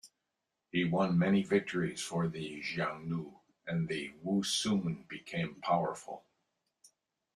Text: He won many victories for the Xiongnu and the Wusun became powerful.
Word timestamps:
He 0.71 0.83
won 0.83 1.19
many 1.19 1.43
victories 1.43 2.01
for 2.01 2.27
the 2.27 2.59
Xiongnu 2.63 3.35
and 3.67 3.87
the 3.87 4.11
Wusun 4.25 5.07
became 5.07 5.61
powerful. 5.61 6.25